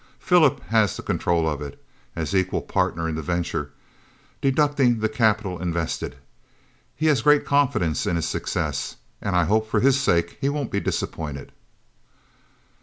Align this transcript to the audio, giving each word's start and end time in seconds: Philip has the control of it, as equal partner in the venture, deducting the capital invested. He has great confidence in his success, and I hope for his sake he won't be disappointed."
Philip 0.17 0.61
has 0.61 0.97
the 0.97 1.03
control 1.03 1.47
of 1.47 1.61
it, 1.61 1.79
as 2.15 2.33
equal 2.33 2.63
partner 2.63 3.07
in 3.07 3.13
the 3.13 3.21
venture, 3.21 3.71
deducting 4.41 4.97
the 4.99 5.07
capital 5.07 5.61
invested. 5.61 6.15
He 6.95 7.05
has 7.05 7.21
great 7.21 7.45
confidence 7.45 8.07
in 8.07 8.15
his 8.15 8.27
success, 8.27 8.95
and 9.21 9.35
I 9.35 9.43
hope 9.45 9.69
for 9.69 9.79
his 9.79 9.99
sake 9.99 10.39
he 10.41 10.49
won't 10.49 10.71
be 10.71 10.79
disappointed." 10.79 11.51